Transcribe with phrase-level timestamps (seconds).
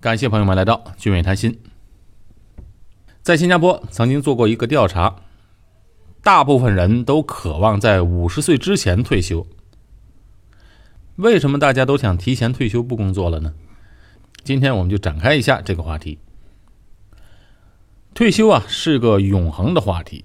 [0.00, 1.58] 感谢朋友们来到聚美谈心。
[3.20, 5.16] 在新加坡曾经做过一个调查，
[6.22, 9.44] 大部分人都渴望在五十岁之前退休。
[11.16, 13.54] 为什么大家都想提前退休不工作了呢？
[14.44, 16.20] 今天我们就展开一下这个话题。
[18.14, 20.24] 退休啊是个永恒的话题，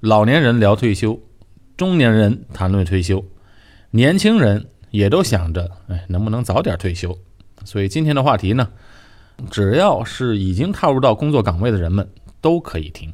[0.00, 1.20] 老年人聊退休，
[1.76, 3.26] 中年人谈论退休，
[3.90, 7.18] 年轻人也都想着，哎，能不能早点退休？
[7.64, 8.68] 所以今天的话题呢，
[9.50, 12.08] 只要是已经踏入到工作岗位的人们
[12.40, 13.12] 都可以听。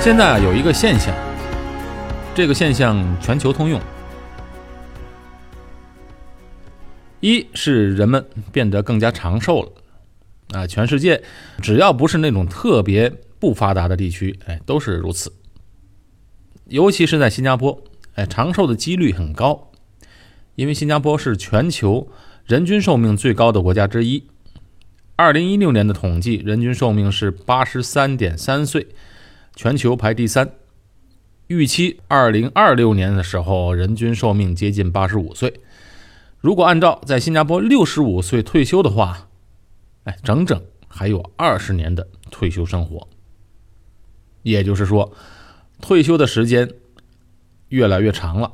[0.00, 1.14] 现在啊，有一个现象，
[2.34, 3.78] 这个现象全球通用。
[7.20, 11.22] 一是人们变得更加长寿了，啊，全世界
[11.60, 15.30] 只要不是那种特别不发达的地区，哎，都是如此。
[16.68, 17.78] 尤其是在新加坡，
[18.14, 19.70] 哎，长寿的几率很高，
[20.54, 22.08] 因为新加坡是全球
[22.46, 24.26] 人均寿命最高的国家之一。
[25.16, 28.88] 二零一六年的统计，人均寿命是八十三点三岁。
[29.54, 30.50] 全球排第三，
[31.52, 35.60] 预期二零二六年的时候，人均寿命接近八十五岁。
[36.40, 39.28] 如果按照在新加坡六十五岁退休的话，
[40.04, 43.06] 哎，整整还有二十年的退休生活。
[44.42, 45.12] 也就是说，
[45.82, 46.72] 退休的时间
[47.68, 48.52] 越来越长了。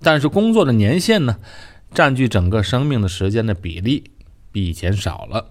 [0.00, 1.40] 但是工作的年限呢，
[1.92, 4.12] 占据整个生命的时间的比例
[4.52, 5.50] 比以前少了。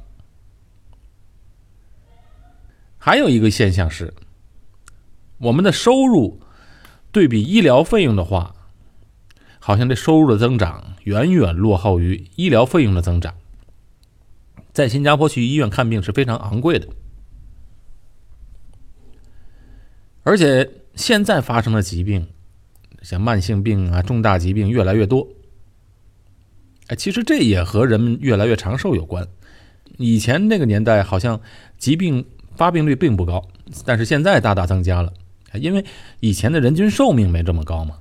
[2.97, 4.13] 还有一个现象是，
[5.39, 6.41] 我们的收入
[7.11, 8.55] 对比医疗费用的话，
[9.59, 13.35] 好像这收入的增长远远落后于医疗费用的增长。
[14.73, 16.87] 在新加坡去医院看病是非常昂贵的，
[20.23, 22.27] 而且现在发生的疾病，
[23.01, 25.27] 像慢性病啊、重大疾病越来越多。
[26.87, 29.27] 哎，其实这也和人们越来越长寿有关。
[29.97, 31.39] 以前那个年代，好像
[31.77, 32.25] 疾病。
[32.55, 33.47] 发病率并不高，
[33.85, 35.13] 但是现在大大增加了，
[35.53, 35.85] 因为
[36.19, 37.97] 以前的人均寿命没这么高嘛，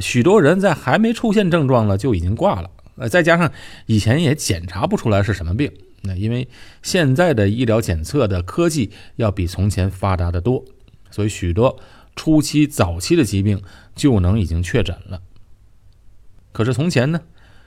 [0.00, 3.52] 许多人在还没出现症状呢就已经挂了，呃，再加上
[3.86, 5.72] 以前也检查不出来是什么病，
[6.02, 6.48] 那因为
[6.82, 10.64] 现在的医疗检测的科技要比从前发达的多，
[11.10, 11.78] 所以许多
[12.16, 13.62] 初期、早期的疾病
[13.94, 15.20] 就能已经确诊了。
[16.52, 17.20] 可是从前呢，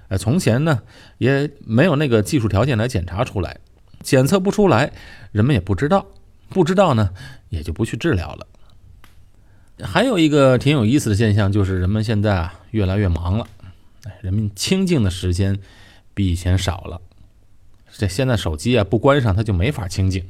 [0.10, 0.82] 呃，从前呢
[1.18, 3.60] 也没有那个技术条件来检查出来。
[4.04, 4.92] 检测不出来，
[5.32, 6.06] 人们也不知道，
[6.50, 7.10] 不知道呢，
[7.50, 8.46] 也就不去治疗了。
[9.84, 13.48] 还有一个挺有意思的现象，就是人们现在啊越来越忙了，
[14.22, 15.60] 人们清静的时间
[16.14, 17.02] 比以前少了。
[17.92, 20.26] 这现在手机啊不关上，他就没法清静。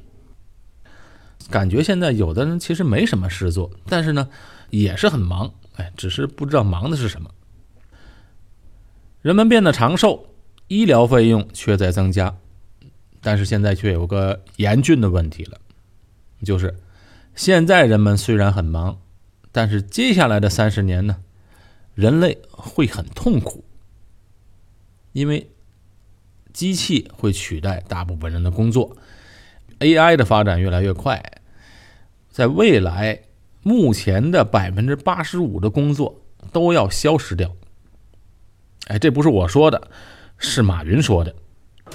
[1.50, 4.30] 感觉现在有的人其实没什么事做，但是呢
[4.72, 7.30] 也是很忙，哎，只是不知道忙的是什么。
[9.22, 10.28] 人们变得长寿，
[10.68, 12.36] 医疗费用却在增加。
[13.22, 15.60] 但是现在却有个严峻的问题了，
[16.44, 16.76] 就是
[17.36, 19.00] 现在人们虽然很忙，
[19.56, 21.24] 但是接下来的三十年呢，
[21.94, 23.64] 人类会很痛苦，
[25.14, 25.50] 因为
[26.52, 28.98] 机器会取代大部分人的工作
[29.80, 31.24] ，AI 的发展越来越快，
[32.30, 33.22] 在未来，
[33.64, 36.20] 目前的百分之八十五的工作
[36.52, 37.56] 都要消失掉。
[38.88, 39.90] 哎，这不是我说的，
[40.38, 41.34] 是马云说的。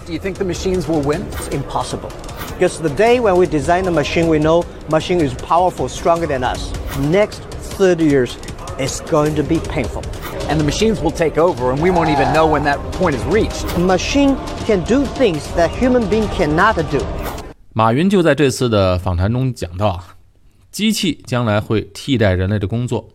[0.06, 1.24] Do you think the machines will win?
[1.32, 2.10] It's impossible.
[2.54, 6.44] Because the day when we design the machine, we know machine is powerful, stronger than
[6.44, 6.72] us.
[7.00, 7.42] Next
[7.78, 8.38] 30 years,
[8.78, 10.04] it's going to be painful.
[10.48, 13.24] And the machines will take over, and we won't even know when that point is
[13.26, 13.66] reached.
[13.76, 17.04] A machine can do things that human being cannot do.
[17.74, 20.18] 马云就在这次的访谈中讲到啊，
[20.72, 23.10] 机器将来会替代人类的工作，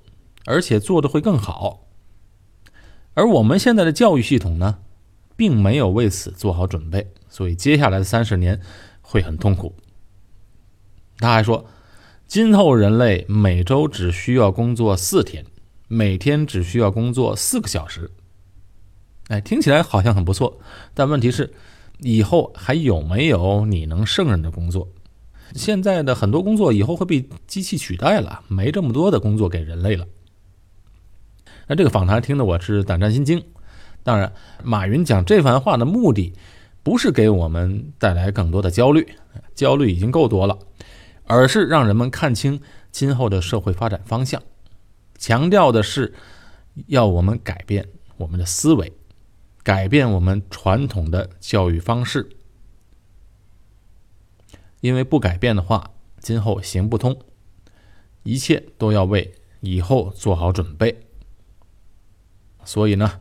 [0.44, 1.80] 而且做的会更好。
[3.14, 4.78] 而我们现在的教育系统呢？
[5.35, 8.59] 并没有为此做好准备，所以接下来的三十年
[9.01, 9.75] 会很痛苦。
[11.17, 11.65] 他还说，
[12.27, 15.45] 今后人类每周只需要工作四天，
[15.87, 18.11] 每天只需要工作四个小时。
[19.27, 20.59] 哎，听起来好像很不错，
[20.93, 21.53] 但问题是，
[21.99, 24.87] 以后还有没有你能胜任的工作？
[25.53, 30.05] 现在的很多工作以后会被机器取代了，没这么多的工作给人类了。
[31.67, 33.43] 那这个访谈听得我是胆战心惊。
[34.05, 34.31] 当然，
[34.63, 36.31] 马云讲这番话的目的，
[36.83, 39.15] 不是给我们带来更多的焦虑，
[39.55, 40.59] 焦虑已经够多了，
[41.23, 42.61] 而是让人们看清
[42.91, 44.43] 今后的社会发展方向。
[45.17, 46.13] 强调的是，
[46.85, 47.87] 要我们改变
[48.17, 48.93] 我们的思维，
[49.63, 52.29] 改变我们传统的教育方式，
[54.81, 57.17] 因为不改变的话，今后行不通，
[58.21, 61.07] 一切都要为以后做好准备。
[62.63, 63.19] 所以呢，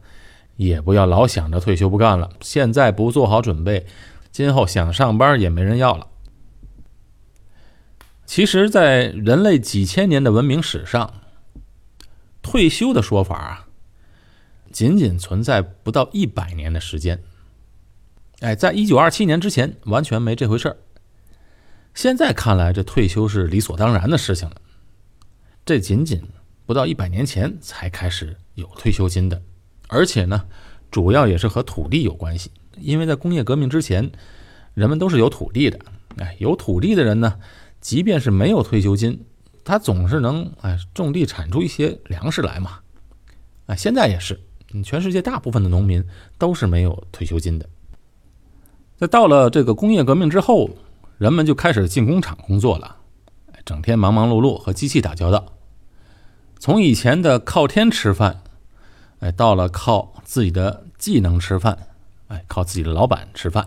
[0.56, 3.86] 也不要老想着退休不干了，现在不做好准备，
[4.30, 6.08] 今后想上班也没人要了。
[8.26, 11.12] 其实，在人类几千年的文明史上，
[12.42, 13.68] 退休的说法啊，
[14.72, 17.22] 仅仅存在不到一百年的时间。
[18.40, 20.76] 哎，在一九二七年之前，完全没这回事儿。
[21.94, 24.56] 现在看来，这退休是理所当然的事情了。
[25.64, 26.22] 这仅仅
[26.66, 29.40] 不到一百年前才开始有退休金的，
[29.88, 30.44] 而且呢，
[30.90, 32.50] 主要也是和土地有关系。
[32.78, 34.10] 因为在工业革命之前，
[34.75, 35.78] 人们都是有土地的。
[36.19, 37.38] 哎，有土地的人呢。
[37.81, 39.26] 即便是没有退休金，
[39.62, 42.78] 他总是能哎种地产出一些粮食来嘛，
[43.66, 44.40] 啊，现在也是，
[44.82, 46.02] 全世界大部分的农民
[46.38, 47.69] 都是没有退休金的。
[48.96, 50.70] 在到了这个工业革命之后，
[51.19, 52.96] 人们就开始进工厂工作了，
[53.66, 55.52] 整天忙忙碌碌和机器打交道，
[56.58, 58.44] 从以前的靠天吃饭，
[59.24, 61.78] 哎，到了靠自己的技能吃饭，
[62.28, 63.66] 哎，靠自己的老板吃饭。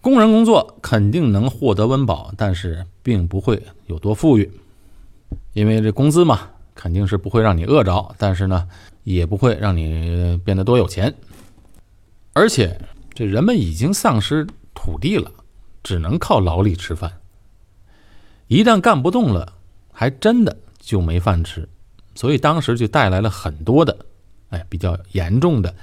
[0.00, 4.50] 工人工作肯定能获得温饱，但是并不会有多富裕，
[5.52, 8.66] 因为这工资嘛，肯定是不会让你饿着，但是呢，
[9.04, 11.14] 也不会让你变得多有钱。
[12.32, 12.76] 而且，
[13.14, 14.44] 这人们已经丧失
[14.74, 15.30] 土地了，
[15.84, 17.12] 只能靠劳力吃饭。
[18.48, 19.52] 一旦干不动了，
[19.92, 21.68] 还真的就没饭吃。
[22.16, 23.96] 所以当时就带来了很多的，
[24.50, 25.74] 哎，比较严重的，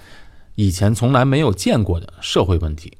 [0.56, 2.98] 以前从来没有见过的社会问题。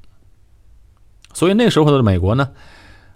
[1.32, 2.50] 所以那时候的美国呢，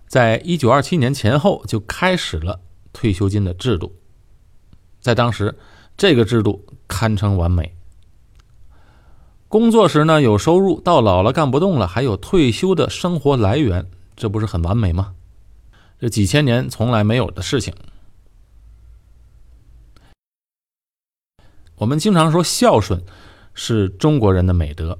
[0.06, 2.60] 在一九二七年前后就开始了
[2.93, 3.96] 退休金的制度。
[5.00, 5.58] 在当时，
[5.96, 7.75] 这个制度堪称完美。
[9.49, 15.14] 工作时呢有收入，到老了干不动了还有退休的生活来源，这不是很完美吗？
[15.99, 17.75] 这几千年从来没有的事情。
[21.82, 23.02] 我们经常说孝顺
[23.55, 24.96] 是中国人的美德，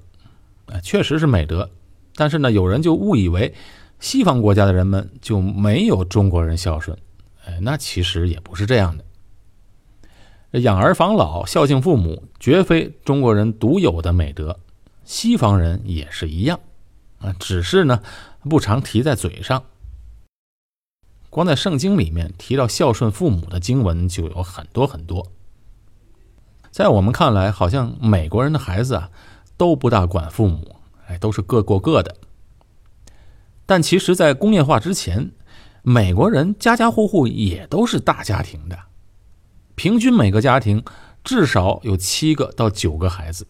[0.67, 1.70] 啊，确实是美德。
[2.17, 3.55] 但是呢，有人就误以为
[4.00, 6.99] 西方国家的人们就没有中国人孝顺，
[7.44, 10.58] 哎，那其实也不是这样的。
[10.58, 14.58] 养儿防老、孝敬父母，绝非中国人独有的美德，
[15.05, 16.58] 西方人也是一样，
[17.20, 18.02] 啊，只是呢
[18.40, 19.62] 不常提在嘴上。
[21.31, 25.31] 光在圣经里面提到孝顺父母的经文就有很多很多。
[26.72, 29.10] 在我们看来，好像美国人的孩子啊
[29.56, 30.76] 都不大管父母。
[31.08, 32.16] 哎都是各过各的，
[33.66, 35.32] 但其实，在工业化之前，
[35.82, 38.78] 美国人家家户户也都是大家庭的，
[39.74, 40.82] 平均每个家庭
[41.22, 43.46] 至少有七个到九个孩子，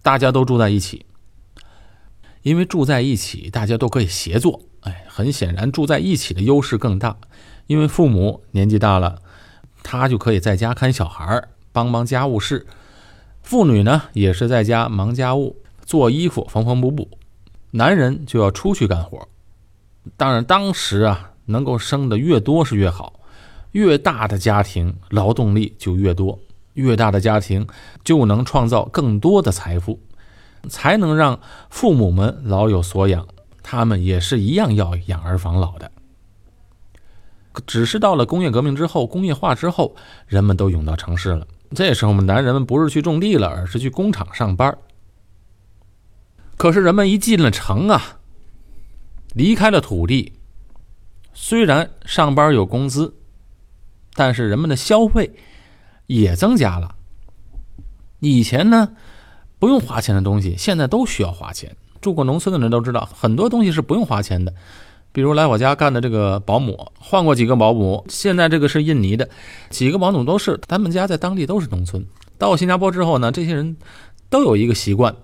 [0.00, 1.06] 大家都住在一起。
[2.42, 4.62] 因为住在一起，大家都可以协作。
[4.82, 7.16] 哎，很显然，住在一起的优势更大，
[7.66, 9.20] 因为父母年纪大了，
[9.82, 12.64] 他就可以在家看小孩儿，帮帮家务事；
[13.42, 15.56] 妇女呢，也是在家忙家务。
[15.86, 17.08] 做衣服缝缝补补，
[17.72, 19.26] 男人就要出去干活。
[20.16, 23.18] 当然，当时啊，能够生的越多是越好，
[23.72, 26.38] 越大的家庭劳动力就越多，
[26.74, 27.66] 越大的家庭
[28.04, 29.98] 就能创造更多的财富，
[30.68, 33.26] 才能让父母们老有所养。
[33.60, 35.90] 他们也是一样要养儿防老的。
[37.66, 39.96] 只是到了工业革命之后，工业化之后，
[40.28, 41.44] 人们都涌到城市了。
[41.74, 44.76] 这时候，我们男人们不是去种地了，而是去工厂上班。
[46.56, 48.18] 可是人们一进了城啊，
[49.34, 50.32] 离开了土地，
[51.32, 53.14] 虽然上班有工资，
[54.14, 55.32] 但是人们的消费
[56.06, 56.96] 也增加了。
[58.18, 58.96] 以前呢
[59.58, 61.76] 不用花钱的东西，现在都需要花钱。
[62.00, 64.52] 住过农村的人都知道，很多东西是不用花钱的。
[65.12, 69.28] 比如来我家干的这个保姆，换过几个保姆，现在这个是印尼的，
[69.68, 72.04] 几个保姆都是他们家在当地都是农村。
[72.38, 73.76] 到新加坡之后呢，这些人
[74.28, 75.14] 都有一个习惯。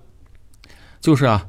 [0.99, 1.47] 就是啊，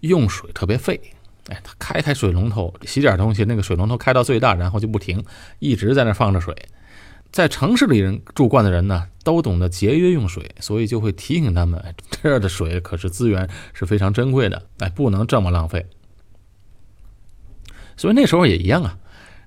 [0.00, 1.00] 用水特别费，
[1.48, 5.24] 哎，他开开水龙头洗点东西，那个水龙头开到最大，然后就不停，
[5.58, 6.54] 一直在那放着水。
[7.32, 15.84] 在城市里人住惯的人呢，都懂得节约用水，所以就会提醒他们，这儿的水可是资源是非常珍贵的，哎，不能这么浪费。
[17.96, 18.98] 所以那时候也一样啊，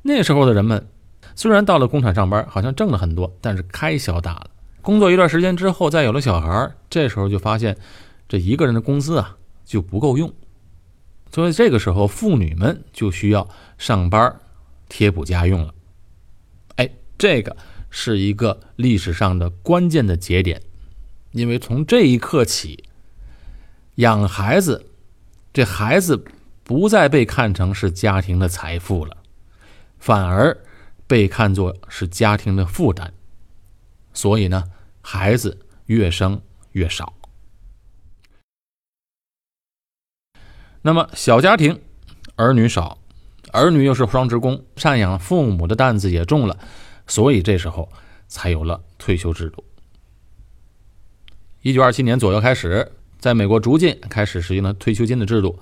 [0.02, 0.88] 那时候的人们
[1.36, 4.50] 虽然到了工厂上班，好像挣了很多，但是开销大了。
[4.82, 7.78] 工作一段时间之后，再有了小孩，这时候就发现
[8.28, 9.38] 这一个人的工资啊。
[9.66, 10.32] 就不够用，
[11.32, 13.50] 所以这个时候妇女们就需要
[13.80, 14.40] 上班
[14.88, 15.74] 贴补家用了。
[16.76, 16.88] 哎，
[17.18, 17.58] 这个
[17.90, 20.62] 是一个历史上的关键的节点，
[21.32, 22.84] 因为从这一刻起，
[23.96, 24.86] 养孩子，
[25.52, 26.24] 这孩子
[26.66, 29.16] 不再被看成是家庭的财富了，
[30.00, 30.58] 反而
[31.06, 33.14] 被看作是家庭的负担。
[34.16, 34.64] 所以呢，
[35.00, 36.42] 孩子越生
[36.72, 37.14] 越少。
[40.82, 41.80] 那么小家庭，
[42.36, 42.98] 儿女少，
[43.52, 46.58] 儿女又是双职工，赡养父母的担子也重了，
[47.06, 47.88] 所以这时候
[48.28, 49.64] 才有了退休制度。
[51.62, 55.60] 一九二七年左右开始，在美国逐渐开始实行了退休金的制度。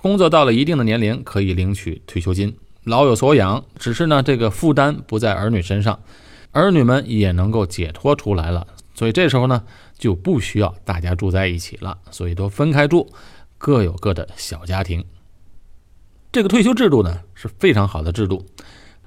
[0.00, 3.64] 工作到了一定的年龄，可以领取退休金，老有所养。
[3.78, 6.00] 只是呢，这个负担不在儿女身上，
[6.52, 8.66] 儿女们也能够解脱出来了。
[8.94, 9.64] 所以这时候呢，
[9.98, 13.12] 就不需要大家住在一起了，所以都分开住。
[13.56, 15.02] 各有各的小家庭，
[16.30, 18.44] 这个退休制度呢是非常好的制度，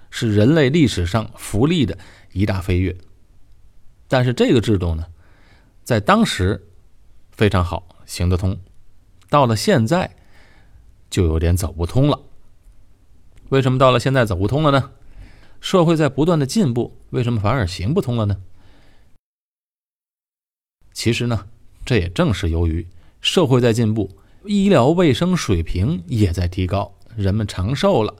[0.10, 1.96] 是人类历史上福利的
[2.32, 2.98] 一大飞跃。
[4.08, 5.06] 但是这个制度呢，
[5.84, 6.66] 在当时
[7.32, 8.58] 非常好，行得通，
[9.30, 10.10] 到了现在
[11.10, 12.22] 就有点走不通了。
[13.50, 14.92] 为什么到了现在走不通了呢？
[15.60, 18.38] 社会在不断的进步，为什么反而行不通了呢？
[20.94, 21.48] 其实呢，
[21.86, 22.88] 这也正是由于
[23.22, 24.18] 社会在进步。
[24.46, 28.16] 医疗卫生水平也在提高，人们长寿了，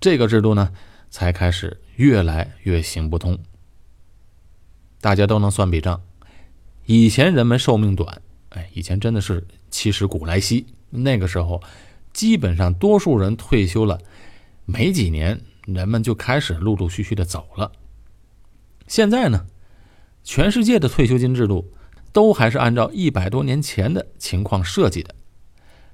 [0.00, 0.72] 这个制度呢
[1.10, 3.38] 才开始越来越行不通。
[5.00, 6.00] 大家都能算笔账，
[6.86, 11.62] 以前人们寿命短，哎，以前真的是七十古来稀，那个时候
[12.18, 14.00] 基本上多数人退休了
[14.64, 17.70] 没几年，人们就开始陆陆续续的走了。
[18.88, 19.46] 现在呢，
[20.24, 21.72] 全世界的退休金制度
[22.12, 25.14] 都还是按照一百多年前的情况设计的。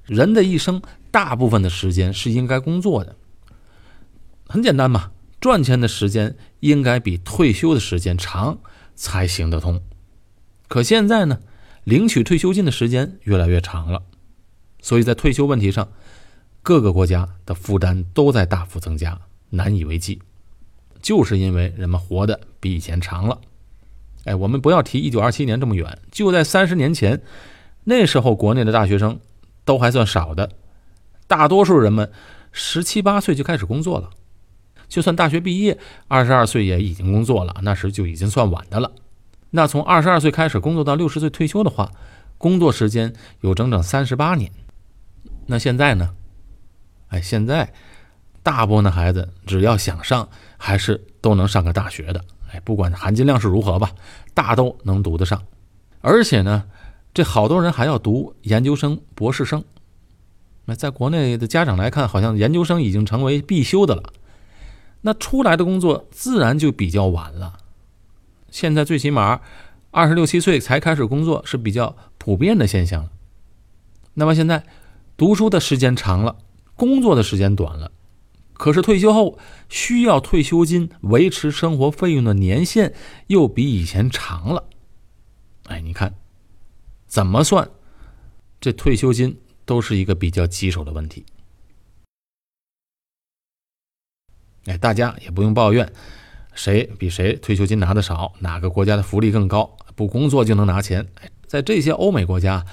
[0.03, 3.15] 人的一生大部分的时间是应该工作的，
[4.47, 8.57] 很简单嘛，赚钱的时间应该比退休的时间长
[8.95, 9.79] 才行得通。
[10.67, 11.41] 可现在呢，
[11.83, 14.01] 领取退休金的时间越来越长了，
[14.81, 15.87] 所以在退休问题上，
[16.65, 20.19] 各个国家的负担都在大幅增加，难以为继。
[20.99, 23.39] 就是因为人们活得比以前长了。
[24.23, 27.21] 哎，我们不要提一九二七年这么远，就在三十年前，
[27.83, 29.19] 那时候国内的大学生。
[29.67, 30.51] 都还算少的，
[31.25, 32.11] 大多数人们
[32.51, 34.11] 十七八岁就开始工作了，
[34.87, 35.75] 就算大学毕业，
[36.07, 38.91] 二十二岁也已经工作了，那时就已经算晚的了。
[39.49, 41.91] 那从二十二岁开始工作到六十岁退休的话，
[42.37, 44.51] 工作时间有整整三十八年。
[45.47, 46.13] 那现在呢？
[47.15, 47.71] 哎，现在
[48.43, 52.23] 大部分的孩子只要想上，还是都能上个大学的。
[52.51, 53.91] 哎，不管含金量是如何吧，
[54.33, 55.41] 大都能读得上，
[56.01, 56.65] 而且呢。
[57.13, 59.63] 这好多人还要读研究生、博士生。
[60.65, 64.11] 那在国内的家长来看，好像研究生已经成为必修的了。
[64.99, 67.53] 那出来的工作自然就比较晚了。
[68.51, 69.39] 现在最起码
[69.91, 73.09] 二十六七岁才开始工作是比较普遍的现象了。
[74.15, 74.65] 那么现在
[75.15, 76.35] 读书的时间长了，
[76.75, 77.91] 工作的时间短了，
[78.53, 79.39] 可是退休后
[79.69, 82.93] 需要退休金维持生活费用的年限
[83.27, 84.67] 又比以前长了。
[85.65, 86.15] 哎，你看。
[87.07, 87.69] 怎么算，
[88.59, 91.23] 这退休金都是一个比较棘手的问题。
[94.65, 95.93] 哎，大家也不用抱怨，
[96.55, 101.07] 谁比谁退休金拿的少，哪个国家的福利更高，不工作就能拿钱。
[101.47, 102.65] 在这些欧美国家，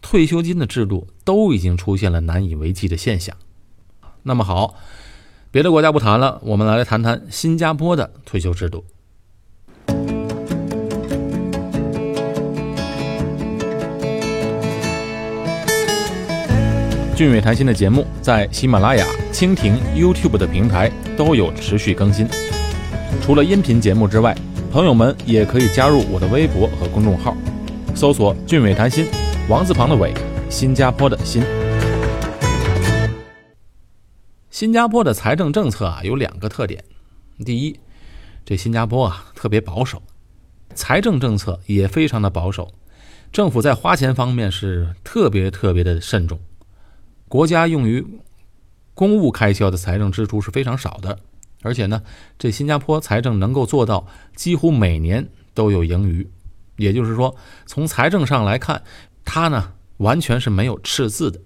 [0.00, 3.36] 退休金的制度都已经出现了难以为继的现象。
[4.22, 4.74] 那么好，
[5.50, 8.84] 别的国家不谈了，我们来谈谈新加坡的退休制度。
[17.16, 22.26] 俊伟谈心的节目在喜马拉雅、蜻蜓、YouTube 的平台都有持续更新。
[23.20, 24.34] 除了音频节目之外，
[24.72, 27.36] 朋友们也可以加入我的微博和公众号，
[27.94, 29.06] 搜索“俊伟谈心”，
[29.50, 30.14] 王字旁的伟，
[30.48, 31.42] 新加坡的新。
[34.60, 36.84] 新加坡的财政政策啊有两个特点：
[37.46, 37.80] 第一，
[38.44, 40.02] 这新加坡啊特别保守，
[40.74, 42.70] 财政政策也非常的保守，
[43.32, 46.38] 政府在花钱方面是特别特别的慎重。
[47.26, 48.06] 国家用于
[48.92, 51.18] 公务开销的财政支出是非常少的，
[51.62, 52.02] 而且呢，
[52.38, 56.28] 这新加坡财政能够做到几乎每年都有盈余，
[56.76, 58.82] 也就是说，从财政上来看，
[59.24, 61.40] 它呢完全是没有赤字的，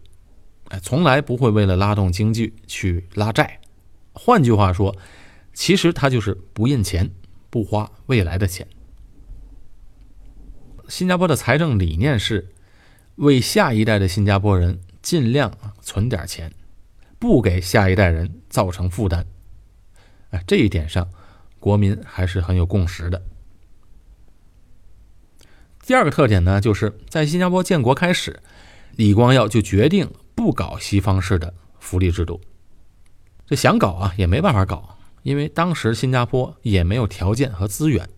[0.81, 3.61] 从来不会为了拉动经济去拉债。
[4.13, 4.97] 换句话说，
[5.53, 7.11] 其实它就是不印钱，
[7.51, 8.67] 不花未来的钱。
[10.89, 12.53] 新加坡的财政理念是
[13.17, 14.81] 为下一代的新加坡人。
[15.05, 15.53] 尽量
[15.83, 16.51] 存点钱，
[17.19, 19.27] 不给下一代人造成负担。
[20.31, 21.07] 哎，这一点上，
[21.61, 23.23] 国民还是很有共识的。
[25.85, 28.41] 第二个特点呢，就是在新加坡建国开始，
[28.97, 32.41] 李光耀就决定不搞西方式的福利制度。
[33.47, 38.09] 这想搞啊，也没办法搞，因为当时新加坡也没有条件和资源。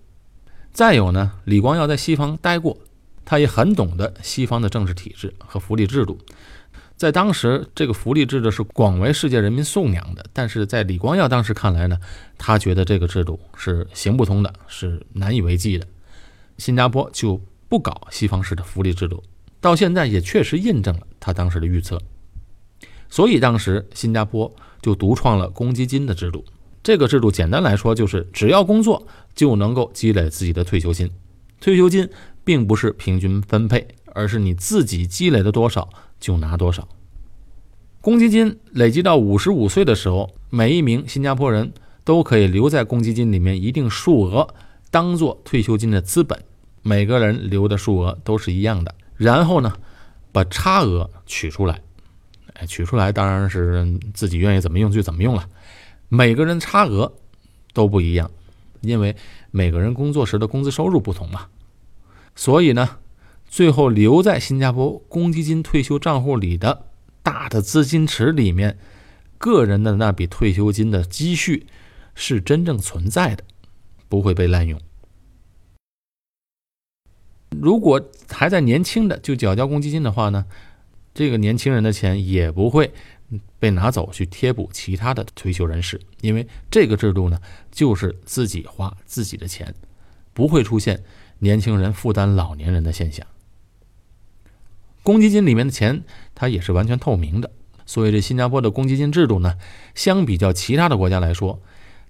[0.72, 2.78] 再有呢，李光耀在西方待过，
[3.24, 6.18] 他也很懂得西方的政治体制和福利制度。
[6.96, 10.24] 在当时，这个福利制度是广为世界人民颂扬的。
[10.32, 11.98] 但是在李光耀当时看来呢，
[12.38, 15.86] 他觉得这个制度是行不通的，是难以为继的。
[16.56, 19.22] 新加坡就不搞西方式的福利制度，
[19.66, 22.00] 到现在也确实印证了他当时的预测。
[23.08, 26.44] 所以当时新加坡就独创了公积金的制度。
[26.84, 29.04] 这个制度简单来说就是，只要工作
[29.34, 31.10] 就能够积累自己的退休金。
[31.60, 32.08] 退休金
[32.44, 35.88] 并不是平均分配，而是你自己积累的多少
[36.20, 36.86] 就拿多少。
[38.00, 41.72] 公积金累积到五十五岁的时候，每一名新加坡人
[42.04, 44.54] 都可以留在公积金里面一定数额，
[44.92, 46.40] 当做退休金的资本。
[46.82, 48.94] 每个人留的数额都是一样的。
[49.16, 49.72] 然后呢，
[50.32, 51.80] 把差额取出来。
[52.66, 55.46] 取出来当然是自己愿意怎么用就怎么用了。
[56.08, 57.12] 每个人差额
[57.74, 58.30] 都不一样，
[58.80, 59.14] 因为
[59.50, 61.48] 每个人工作时的工资收入不同嘛。
[62.34, 62.96] 所以呢，
[63.46, 66.86] 最后留在新加坡公积金退休账户里的
[67.22, 68.78] 大的资金池里面，
[69.36, 71.66] 个人的那笔退休金的积蓄
[72.14, 73.44] 是真正存在的，
[74.08, 74.80] 不会被滥用。
[77.50, 80.44] 如果还在年轻的就缴交公积金的话呢？
[81.14, 82.92] 这个年轻人的钱也不会
[83.58, 87.40] 被拿走去贴补其他的退休人士，因为这个制度呢，
[87.72, 89.74] 就是自己花自己的钱，
[90.34, 91.02] 不会出现
[91.38, 93.26] 年轻人负担老年人的现象。
[95.02, 97.50] 公积金里面的钱它也是完全透明的，
[97.86, 99.56] 所以这新加坡的公积金制度呢，
[99.94, 101.58] 相比较其他的国家来说，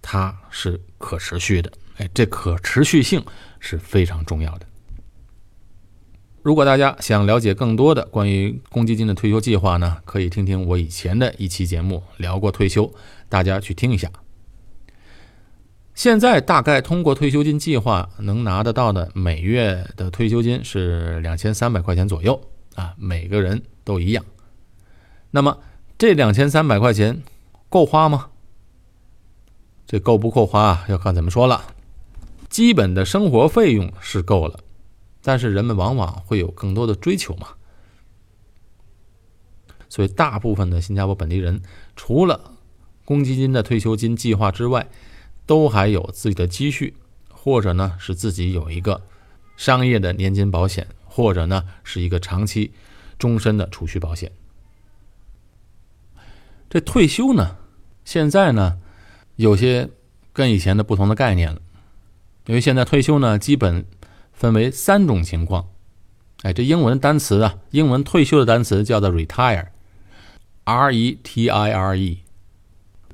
[0.03, 1.71] 它是可持续的。
[1.99, 3.25] 哎，这可持续性
[3.61, 4.67] 是非常重要的。
[6.47, 12.89] 如果大家想了解更多的关于公积金的退休计划呢，可以听听我以前的一期节目聊过退休，
[13.29, 14.09] 大家去听一下。
[15.93, 22.41] 现在大概通过退休金计划能拿得到的每月的退休金是两千三百块钱左右
[22.77, 24.25] 啊，每个人都一样。
[25.33, 25.59] 那么
[25.99, 27.25] 这两千三百块钱
[27.69, 28.29] 够花吗？
[29.85, 30.85] 这够不够花啊？
[30.89, 31.75] 要看怎么说了。
[32.49, 34.61] 基本的生活费用是够了。
[35.29, 37.49] 但是人们往往会有更多的追求嘛，
[39.89, 41.61] 所以大部分的新加坡本地人
[41.97, 42.53] 除了
[43.05, 44.89] 公积金的退休金计划之外，
[45.45, 46.95] 都还有自己的积蓄，
[47.29, 49.03] 或者呢是自己有一个
[49.57, 52.73] 商业的年金保险，或者呢是一个长期、
[53.19, 54.31] 终身的储蓄保险。
[56.71, 57.57] 这退休呢，
[58.05, 58.79] 现在呢
[59.35, 59.91] 有些
[60.33, 61.61] 跟以前的不同的概念了，
[62.47, 63.85] 因为现在退休呢基本。
[64.37, 65.67] 分为三种情况，
[66.43, 72.19] 哎，这英文单词啊，英文退休的单词叫做 retire，r e t i r e。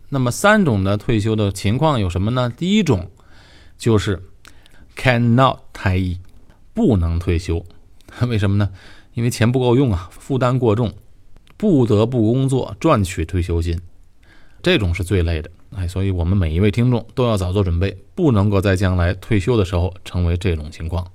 [0.09, 2.53] 那么三种的退休的情况有什么呢？
[2.55, 3.09] 第一种
[3.79, 4.21] 就是
[4.97, 6.19] cannot 退役，
[6.75, 7.65] 不能退休，
[8.29, 8.71] 为什么呢？
[9.15, 10.93] 因为钱不够用啊，负担过重，
[11.57, 13.81] 不得不工作赚取退休金，
[14.61, 15.49] 这种是最累的。
[15.75, 21.11] 哎，所以我们每一位听众都要早做准备，不能够在将来退休的时候成为这种情况。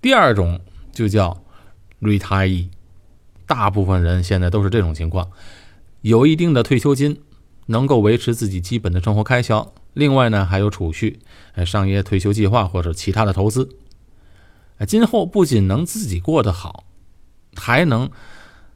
[0.00, 0.60] 第二种
[0.92, 1.42] 就叫
[2.00, 2.68] retire，
[3.46, 5.28] 大部分人现在都是这种情况，
[6.02, 7.20] 有一定的退休金，
[7.66, 11.18] 能够维持自己基本的生活开销，另外呢还有储蓄，
[11.54, 13.68] 哎，上一些退休计划或者其他的投资，
[14.76, 16.84] 哎，今后不仅能自己过得好，
[17.56, 18.08] 还能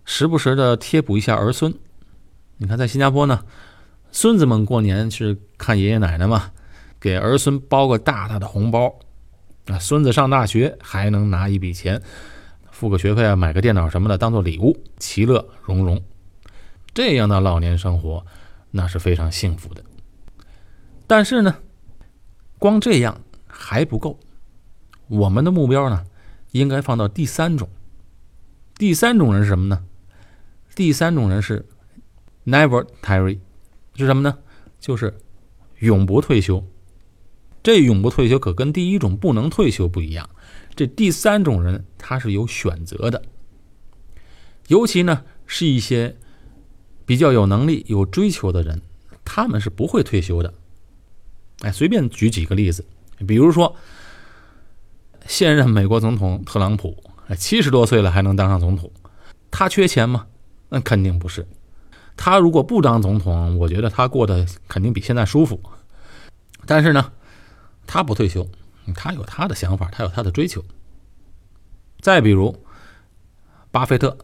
[0.05, 1.73] 时不时的贴补一下儿孙。
[2.57, 3.45] 你看，在新加坡呢。
[4.15, 6.53] 孙子们过年是看爷爷奶奶嘛，
[7.01, 8.95] 给儿孙包个大大的红包，
[9.67, 12.01] 啊，孙子上大学还能拿一笔钱，
[12.71, 16.01] 付个学费啊，买个电脑什么的当做礼物，其乐融融。
[16.93, 18.25] 这样的老年生活
[18.71, 19.83] 那是非常幸福的。
[21.07, 21.57] 但是呢，
[22.59, 24.21] 光这样还不够，
[25.09, 26.05] 我们的目标呢，
[26.51, 27.67] 应该放到第三种。
[28.77, 29.83] 第三种人是什么呢？
[30.75, 31.67] 第三种人是
[32.45, 33.39] never retire。
[33.97, 34.39] 是什么呢？
[34.81, 35.19] 就是
[35.79, 36.65] 永不退休。
[37.63, 40.29] 这永不退休可跟第一种不能退休不一样。
[40.75, 43.23] 这第三种人他是有选择的，
[44.67, 46.17] 尤其呢是一些
[47.07, 48.83] 比较有能力、有追求的人，
[49.25, 50.53] 他们是不会退休的。
[51.61, 52.85] 哎，随便举几个例子，
[53.27, 53.77] 比如说
[55.27, 56.97] 现任美国总统特朗普，
[57.37, 58.91] 七十多岁了还能当上总统，
[59.53, 60.27] 他缺钱吗？
[60.69, 61.47] 那肯定不是。
[62.17, 65.61] 他如果不当总统，我觉得他过得肯定比现在舒服。
[66.67, 67.13] 但是呢，
[67.87, 68.49] 他不退休，
[68.95, 70.65] 他有他的想法，他有他的追求。
[72.01, 72.65] 再比如，
[73.71, 74.17] 巴菲特，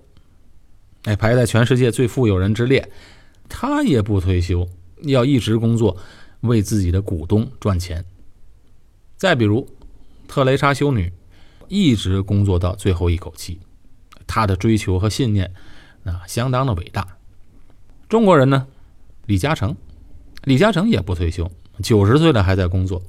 [1.04, 2.90] 哎，排在全世界最富有人之列，
[3.48, 4.68] 他也不退休，
[5.02, 5.96] 要一直工作，
[6.40, 8.04] 为自己的股东赚钱。
[9.16, 9.68] 再比如，
[10.28, 11.12] 特蕾莎修女，
[11.66, 13.58] 一直工作到最后一口气，
[14.26, 15.52] 她的追求和信念
[16.04, 17.17] 啊，相当的伟大。
[18.08, 18.66] 中国人呢，
[19.26, 19.76] 李嘉诚，
[20.44, 21.50] 李嘉诚也不退休，
[21.82, 23.02] 九十岁了还在工作。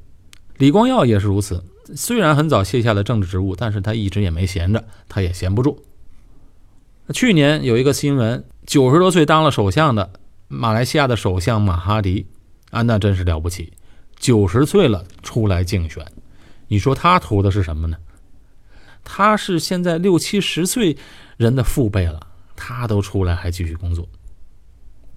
[0.58, 1.64] 李光耀也是如此。
[1.96, 5.82] 虽然很早卸下了政治职务，但是他一直也没闲着，他也闲不住。
[7.14, 10.12] 去年有一个新闻，九十多岁当了首相的
[10.50, 12.28] 马来西亚的首相马哈迪
[12.72, 13.72] 啊，那真是了不起，
[14.18, 16.06] 九十岁了出来竞选，
[16.68, 17.96] 你说他图的是什么呢？
[19.06, 20.98] 他是现在六七十岁
[21.38, 22.20] 人的父辈了，
[22.56, 24.08] 他都出来还继续工作。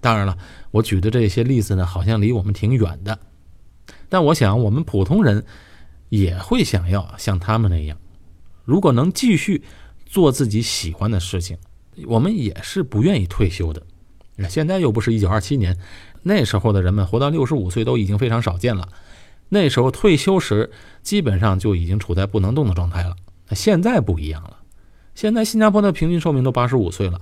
[0.03, 0.37] 当然了，
[0.69, 3.17] 我举的这些例子呢，好像离我们挺远的，
[4.07, 5.43] 但我想我们普通人。
[6.09, 7.97] 也会想要像他们那样，
[8.65, 9.63] 如果能继续
[10.05, 11.57] 做自己喜欢的事情，
[12.05, 13.81] 我们也是不愿意退休的。
[14.47, 15.75] 现在又不是一九二七年，
[16.21, 18.87] 那时候的人们活到六十五岁都已经非常少见了。
[19.49, 20.69] 那时候退休时
[21.01, 23.15] 基本上就已经处在不能动的状态了。
[23.49, 24.59] 现在不一样了，
[25.15, 27.19] 现在新加坡的平均寿命都八十五岁了。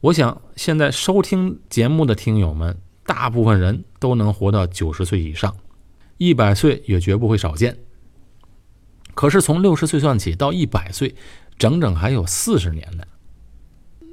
[0.00, 5.54] 我想现在收听节目的听友们，大部分人都能活到九十岁以上，
[6.16, 7.76] 一百岁也绝不会少见。
[9.14, 11.14] 可是从六十岁算起到一百岁，
[11.58, 13.04] 整整还有四十年呢。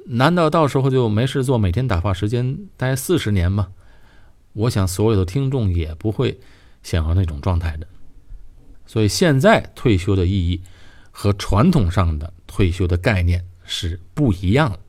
[0.04, 3.68] 难道到时候就没事做，每天打发时间待四十年吗？
[4.52, 6.38] 我想所有的听众也不会
[6.82, 7.86] 想要那种状态的。
[8.84, 10.60] 所以现在退休的意义
[11.10, 14.80] 和传统上的退休的概念是不一样的。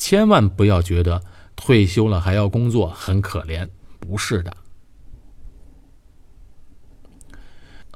[0.00, 1.22] 千万不要觉得
[1.54, 4.56] 退休了还要工作很可怜，不是的。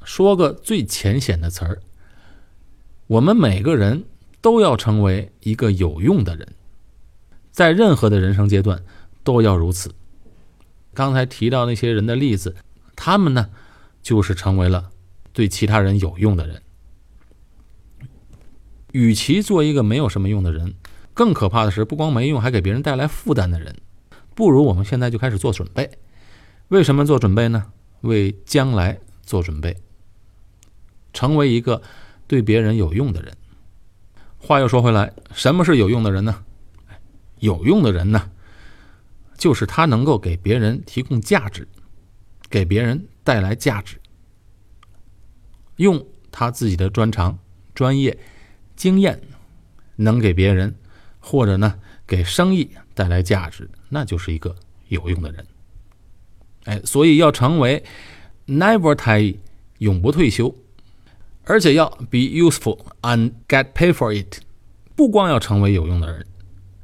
[0.03, 1.81] 说个最浅显的词儿，
[3.07, 4.05] 我们每个人
[4.39, 6.47] 都要成为一个有用的人，
[7.49, 8.83] 在任何的人生阶段
[9.23, 9.95] 都要如此。
[10.93, 12.55] 刚才提到那些人的例子，
[12.95, 13.49] 他们呢，
[14.03, 14.91] 就是成为了
[15.33, 16.61] 对其他人有用的人。
[18.91, 20.75] 与其做一个没有什么用的人，
[21.15, 23.75] 更可怕的是不光没用，还给别人带来负担的人，
[24.35, 25.89] 不如我们现在就开始做准备。
[26.67, 27.71] 为什么做准备呢？
[28.01, 29.75] 为将来做准备。
[31.13, 31.81] 成为一个
[32.27, 33.35] 对别人有用的人。
[34.37, 36.43] 话又说回来，什么是有用的人呢？
[37.39, 38.29] 有用的人呢，
[39.37, 41.67] 就是他能够给别人提供价值，
[42.49, 43.97] 给别人带来价值，
[45.77, 47.39] 用他自己的专长、
[47.73, 48.17] 专业、
[48.75, 49.21] 经验，
[49.95, 50.75] 能给别人
[51.27, 54.55] 或者呢给生意带来价值，那就是一个
[54.89, 55.47] 有用的人。
[56.65, 57.83] 哎，所以要成为
[58.45, 59.39] never die，
[59.79, 60.55] 永不退休。
[61.45, 64.41] 而且要 be useful and get paid for it，
[64.95, 66.27] 不光要成为有用的人，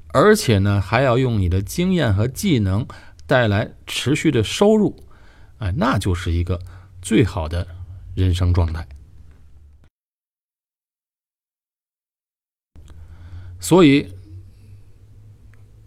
[0.08, 2.88] 而且呢还要用你的经验和技能
[3.28, 5.04] 带来持续的收入，
[5.60, 6.60] 哎，那就是一个
[7.00, 7.68] 最好的
[8.16, 8.88] 人生状态。
[13.60, 14.12] 所以，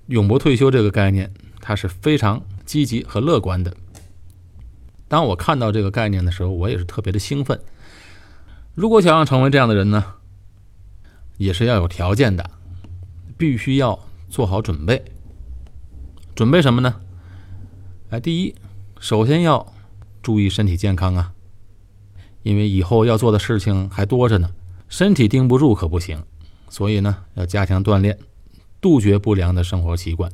[0.07, 3.75] 永不退休这个概念，它是非常积极和乐观的。
[5.09, 7.61] 当我看到这个概念的时候，我也是特别的兴奋。
[8.75, 10.05] 如果想要成为这样的人呢，
[11.37, 12.51] 也是要有条件的，
[13.39, 15.05] 必须要做好准备。
[16.35, 17.01] 准备什么呢？
[18.11, 18.55] 哎，第一，
[18.99, 19.73] 首先要
[20.23, 21.33] 注意身体健康啊，
[22.43, 24.51] 因为以后要做的事情还多着呢，
[24.89, 26.23] 身体盯不住可不行。
[26.69, 28.19] 所以呢，要加强锻炼，
[28.85, 30.31] 杜绝不良的生活习惯。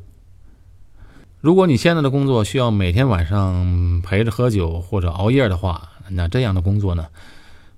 [1.38, 7.06] 如果你现在的工作需要每天晚上陪着喝酒或者熬夜的话，那这样的工作呢？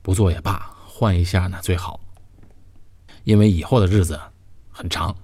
[0.00, 2.00] 不做也罢，换一下呢最好，
[3.24, 4.18] 因为以后的日子
[4.70, 5.14] 很长。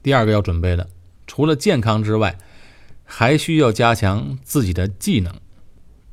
[0.00, 0.88] 第二个要准备的，
[1.26, 2.38] 除了健康之外，
[3.02, 5.34] 还需要加强自己的技能。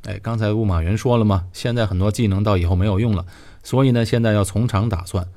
[0.05, 1.45] 哎，刚才乌马云说了吗？
[1.53, 3.27] 现在很多技能到以后没有用了，
[3.61, 5.27] 所以呢，现在要从长打算，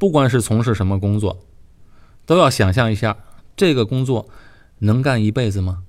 [0.00, 1.46] 不管是从事什么工作，
[2.26, 3.16] 都要想象一下
[3.54, 4.28] 这个工作
[4.78, 5.84] 能干一辈子吗？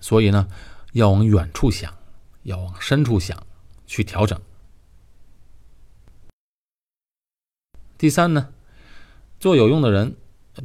[0.00, 0.46] 所以呢，
[0.92, 1.92] 要往远处想，
[2.44, 3.36] 要往深处想。
[3.84, 4.40] 去调整。
[7.98, 8.48] 第三呢，
[9.38, 10.16] 做有用的人，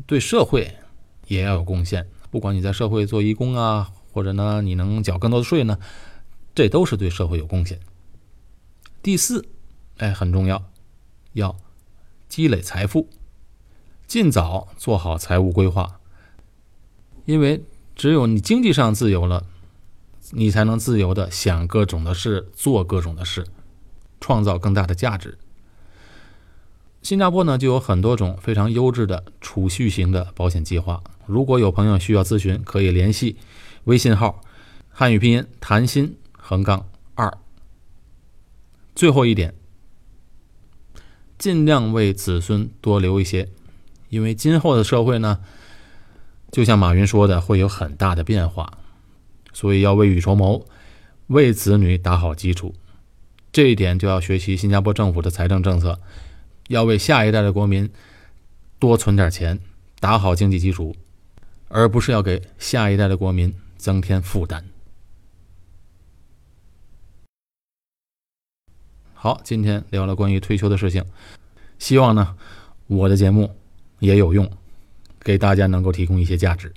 [0.06, 0.78] 对社会
[1.26, 2.08] 也要有贡献。
[2.32, 5.78] 不管你在社会做义工啊，或者呢你能缴更多的税呢，
[6.56, 7.82] 这都是对社会有贡献。
[9.04, 9.46] 第四，
[9.98, 10.64] 哎，很重要，
[11.34, 11.58] 要
[12.28, 13.10] 积累财富，
[14.06, 16.00] 尽早做好财务规划。
[17.26, 17.64] 因为
[17.96, 19.46] 只有你经济上自由了，
[20.32, 23.46] 你才能自由的想各种的事，做各种的事，
[24.20, 25.38] 创造更大的价值。
[27.02, 31.02] 新加坡呢，就有很多种非常优质的储蓄型的保险计划。
[31.26, 33.38] 如果有朋友需要咨询，可以联系
[33.86, 34.42] 微信号
[34.90, 37.38] 汉语拼音谈心横杠二。
[38.96, 39.54] 最后一点，
[41.38, 43.50] 尽量为子孙多留一些，
[44.10, 45.40] 因为今后的社会呢，
[46.52, 48.80] 就像马云说的，会有很大的变化，
[49.54, 50.66] 所以要未雨绸缪，
[51.28, 52.74] 为子女打好基础。
[53.52, 56.00] 这一点就要学习新加坡政府的财政政策，
[56.68, 57.90] 要为下一代的国民
[58.80, 59.60] 多存点钱，
[60.00, 60.96] 打好经济基础，
[61.68, 64.66] 而不是要给下一代的国民增添负担。
[69.28, 71.04] 好，今天聊了关于退休的事情，
[71.80, 72.38] 希望呢
[72.88, 73.54] 我的节目
[74.00, 74.50] 也有用，
[75.20, 76.72] 给大家能够提供一些价值。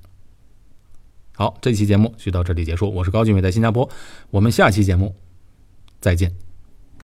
[1.36, 3.88] 好，这期节目就到这里结束，我是高俊伟，在新加坡，
[4.30, 5.14] 我们下期节目
[6.00, 6.49] 再见。